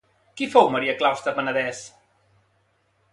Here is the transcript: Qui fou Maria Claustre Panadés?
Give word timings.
Qui 0.39 0.45
fou 0.53 0.69
Maria 0.75 0.95
Claustre 1.01 1.33
Panadés? 1.37 1.83